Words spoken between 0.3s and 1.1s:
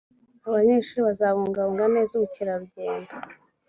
abanyeshuri